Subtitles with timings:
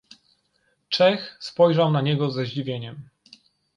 [0.89, 3.09] "Czech spojrzał na niego ze zdziwieniem."